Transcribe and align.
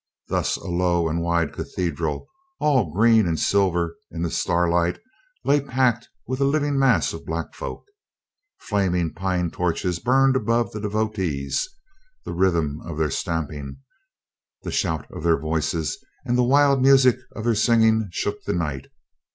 Thus 0.29 0.57
a 0.57 0.67
low 0.67 1.07
and 1.07 1.21
wide 1.21 1.53
cathedral, 1.53 2.27
all 2.59 2.91
green 2.91 3.27
and 3.27 3.39
silver 3.39 3.97
in 4.09 4.23
the 4.23 4.31
star 4.31 4.67
light, 4.67 4.97
lay 5.45 5.61
packed 5.61 6.09
with 6.25 6.41
a 6.41 6.43
living 6.43 6.79
mass 6.79 7.13
of 7.13 7.23
black 7.23 7.53
folk. 7.53 7.85
Flaming 8.57 9.13
pine 9.13 9.51
torches 9.51 9.99
burned 9.99 10.35
above 10.35 10.71
the 10.71 10.81
devotees; 10.81 11.69
the 12.25 12.33
rhythm 12.33 12.81
of 12.83 12.97
their 12.97 13.11
stamping, 13.11 13.77
the 14.63 14.71
shout 14.71 15.05
of 15.11 15.21
their 15.21 15.37
voices, 15.37 16.03
and 16.25 16.35
the 16.35 16.41
wild 16.43 16.81
music 16.81 17.17
of 17.35 17.43
their 17.43 17.53
singing 17.53 18.07
shook 18.11 18.41
the 18.45 18.53
night. 18.53 18.87